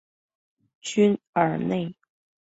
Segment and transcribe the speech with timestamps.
[0.81, 1.93] 屈尔内。